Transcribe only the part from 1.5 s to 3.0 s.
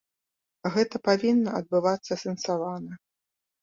адбывацца асэнсавана.